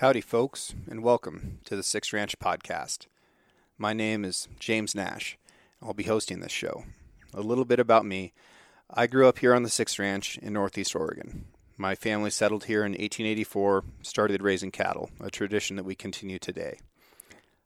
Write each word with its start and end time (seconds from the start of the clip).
Howdy, 0.00 0.20
folks, 0.20 0.76
and 0.88 1.02
welcome 1.02 1.58
to 1.64 1.74
the 1.74 1.82
Six 1.82 2.12
Ranch 2.12 2.38
Podcast. 2.38 3.08
My 3.76 3.92
name 3.92 4.24
is 4.24 4.46
James 4.60 4.94
Nash. 4.94 5.36
I'll 5.82 5.92
be 5.92 6.04
hosting 6.04 6.38
this 6.38 6.52
show. 6.52 6.84
A 7.34 7.40
little 7.40 7.64
bit 7.64 7.80
about 7.80 8.06
me. 8.06 8.32
I 8.88 9.08
grew 9.08 9.26
up 9.26 9.40
here 9.40 9.52
on 9.52 9.64
the 9.64 9.68
Six 9.68 9.98
Ranch 9.98 10.38
in 10.38 10.52
Northeast 10.52 10.94
Oregon. 10.94 11.46
My 11.76 11.96
family 11.96 12.30
settled 12.30 12.66
here 12.66 12.84
in 12.84 12.92
1884, 12.92 13.82
started 14.02 14.40
raising 14.40 14.70
cattle, 14.70 15.10
a 15.18 15.32
tradition 15.32 15.74
that 15.74 15.84
we 15.84 15.96
continue 15.96 16.38
today. 16.38 16.78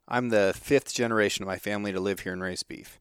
I'm 0.07 0.29
the 0.29 0.55
fifth 0.59 0.91
generation 0.91 1.43
of 1.43 1.47
my 1.47 1.59
family 1.59 1.91
to 1.91 1.99
live 1.99 2.21
here 2.21 2.33
and 2.33 2.41
raise 2.41 2.63
beef. 2.63 2.99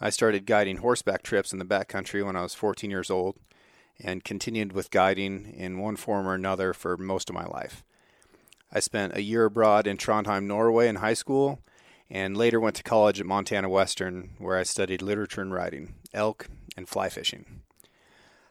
I 0.00 0.08
started 0.08 0.46
guiding 0.46 0.78
horseback 0.78 1.22
trips 1.22 1.52
in 1.52 1.58
the 1.58 1.66
backcountry 1.66 2.24
when 2.24 2.36
I 2.36 2.42
was 2.42 2.54
14 2.54 2.90
years 2.90 3.10
old 3.10 3.36
and 4.00 4.24
continued 4.24 4.72
with 4.72 4.90
guiding 4.90 5.52
in 5.54 5.78
one 5.78 5.96
form 5.96 6.26
or 6.26 6.32
another 6.32 6.72
for 6.72 6.96
most 6.96 7.28
of 7.28 7.34
my 7.34 7.44
life. 7.44 7.84
I 8.76 8.80
spent 8.80 9.16
a 9.16 9.22
year 9.22 9.46
abroad 9.46 9.86
in 9.86 9.96
Trondheim, 9.96 10.44
Norway 10.44 10.86
in 10.86 10.96
high 10.96 11.14
school, 11.14 11.60
and 12.10 12.36
later 12.36 12.60
went 12.60 12.76
to 12.76 12.82
college 12.82 13.18
at 13.18 13.24
Montana 13.24 13.70
Western, 13.70 14.32
where 14.36 14.58
I 14.58 14.64
studied 14.64 15.00
literature 15.00 15.40
and 15.40 15.50
writing, 15.50 15.94
elk, 16.12 16.48
and 16.76 16.86
fly 16.86 17.08
fishing. 17.08 17.62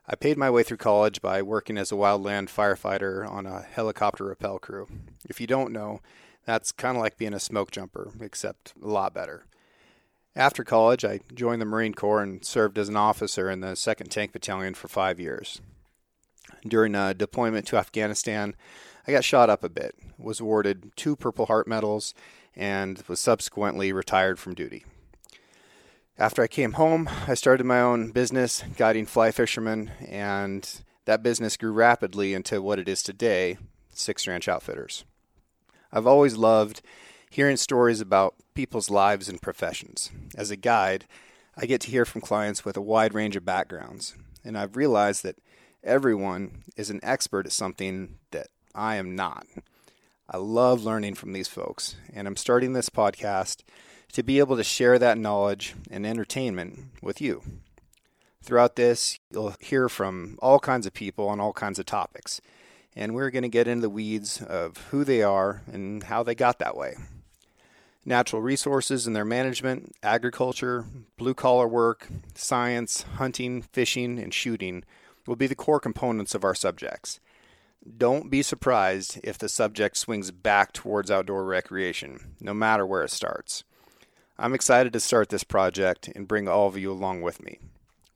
I 0.08 0.16
paid 0.16 0.36
my 0.36 0.50
way 0.50 0.64
through 0.64 0.78
college 0.78 1.22
by 1.22 1.44
working 1.44 1.78
as 1.78 1.92
a 1.92 1.96
wildland 1.96 2.50
firefighter 2.50 3.30
on 3.30 3.46
a 3.46 3.62
helicopter 3.62 4.26
rappel 4.26 4.58
crew. 4.58 4.88
If 5.30 5.40
you 5.40 5.46
don't 5.46 5.72
know, 5.72 6.02
that's 6.44 6.72
kind 6.72 6.98
of 6.98 7.04
like 7.04 7.18
being 7.18 7.36
a 7.36 7.40
smoke 7.40 7.70
jumper, 7.70 8.12
except 8.20 8.74
a 8.84 8.88
lot 8.88 9.14
better. 9.14 9.46
After 10.36 10.64
college, 10.64 11.06
I 11.06 11.20
joined 11.36 11.62
the 11.62 11.66
Marine 11.66 11.94
Corps 11.94 12.24
and 12.24 12.44
served 12.44 12.80
as 12.80 12.90
an 12.90 12.98
officer 12.98 13.52
in 13.52 13.60
the 13.60 13.74
2nd 13.74 14.10
Tank 14.10 14.32
Battalion 14.32 14.74
for 14.74 14.88
five 14.88 15.20
years. 15.20 15.62
During 16.68 16.96
a 16.96 17.14
deployment 17.14 17.68
to 17.68 17.78
Afghanistan, 17.78 18.56
I 19.08 19.12
got 19.12 19.24
shot 19.24 19.50
up 19.50 19.64
a 19.64 19.70
bit, 19.70 19.96
was 20.18 20.40
awarded 20.40 20.92
two 20.96 21.16
Purple 21.16 21.46
Heart 21.46 21.68
medals, 21.68 22.14
and 22.56 23.04
was 23.08 23.20
subsequently 23.20 23.92
retired 23.92 24.40
from 24.40 24.56
duty. 24.56 24.84
After 26.18 26.42
I 26.42 26.48
came 26.48 26.74
home, 26.74 27.10
I 27.28 27.34
started 27.34 27.66
my 27.66 27.82
own 27.82 28.12
business 28.12 28.64
guiding 28.78 29.06
fly 29.06 29.32
fishermen, 29.32 29.92
and 30.08 30.82
that 31.06 31.22
business 31.22 31.58
grew 31.58 31.72
rapidly 31.72 32.34
into 32.34 32.62
what 32.62 32.80
it 32.80 32.88
is 32.88 33.04
today 33.04 33.58
Six 33.92 34.28
Ranch 34.28 34.48
Outfitters. 34.48 35.06
I've 35.92 36.08
always 36.08 36.36
loved 36.36 36.82
hearing 37.30 37.58
stories 37.58 38.02
about 38.02 38.36
people's 38.54 38.90
lives 38.90 39.30
and 39.30 39.42
professions. 39.42 40.10
As 40.36 40.52
a 40.52 40.56
guide, 40.56 41.06
I 41.58 41.66
get 41.66 41.82
to 41.82 41.92
hear 41.92 42.06
from 42.06 42.22
clients 42.22 42.66
with 42.66 42.76
a 42.76 42.82
wide 42.82 43.14
range 43.14 43.36
of 43.36 43.46
backgrounds, 43.46 44.16
and 44.44 44.58
I've 44.58 44.76
realized 44.76 45.22
that 45.24 45.38
everyone 45.84 46.64
is 46.76 46.90
an 46.90 47.02
expert 47.04 47.46
at 47.46 47.52
something 47.52 48.18
that 48.32 48.48
I 48.76 48.96
am 48.98 49.16
not. 49.16 49.48
I 50.30 50.38
love 50.38 50.84
learning 50.84 51.16
from 51.16 51.32
these 51.32 51.48
folks, 51.48 51.96
and 52.14 52.28
I'm 52.28 52.36
starting 52.36 52.74
this 52.74 52.90
podcast 52.90 53.64
to 54.12 54.22
be 54.22 54.40
able 54.40 54.58
to 54.58 54.64
share 54.64 55.00
that 55.00 55.18
knowledge 55.18 55.76
and 55.90 56.06
entertainment 56.06 56.80
with 57.02 57.22
you. 57.22 57.42
Throughout 58.44 58.76
this, 58.76 59.18
you'll 59.32 59.56
hear 59.60 59.88
from 59.88 60.38
all 60.42 60.60
kinds 60.60 60.86
of 60.86 60.94
people 60.94 61.30
on 61.30 61.40
all 61.40 61.54
kinds 61.54 61.80
of 61.80 61.86
topics, 61.86 62.42
and 62.96 63.16
we're 63.16 63.32
going 63.32 63.44
to 63.44 63.50
get 63.50 63.68
into 63.68 63.84
the 63.84 63.90
weeds 63.90 64.42
of 64.42 64.78
who 64.92 65.04
they 65.04 65.24
are 65.24 65.62
and 65.72 66.04
how 66.04 66.22
they 66.22 66.36
got 66.36 66.60
that 66.60 66.76
way. 66.76 66.96
Natural 68.04 68.42
resources 68.42 69.08
and 69.08 69.16
their 69.16 69.26
management, 69.26 69.94
agriculture, 70.04 70.86
blue 71.18 71.34
collar 71.34 71.68
work, 71.68 72.08
science, 72.36 73.04
hunting, 73.04 73.62
fishing, 73.62 74.20
and 74.20 74.34
shooting 74.34 74.84
will 75.26 75.36
be 75.36 75.48
the 75.48 75.56
core 75.56 75.80
components 75.80 76.36
of 76.36 76.44
our 76.44 76.54
subjects. 76.54 77.20
Don't 77.98 78.30
be 78.30 78.42
surprised 78.42 79.20
if 79.24 79.38
the 79.38 79.48
subject 79.50 79.98
swings 79.98 80.32
back 80.32 80.74
towards 80.74 81.12
outdoor 81.12 81.46
recreation, 81.46 82.36
no 82.40 82.54
matter 82.54 82.86
where 82.86 83.04
it 83.04 83.12
starts. 83.12 83.64
I'm 84.38 84.54
excited 84.54 84.92
to 84.94 85.00
start 85.00 85.30
this 85.30 85.44
project 85.44 86.10
and 86.16 86.28
bring 86.28 86.48
all 86.48 86.68
of 86.68 86.78
you 86.78 86.92
along 86.92 87.22
with 87.22 87.42
me. 87.44 87.60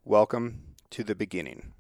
Welcome 0.04 0.62
to 0.90 1.04
the 1.04 1.16
beginning. 1.16 1.72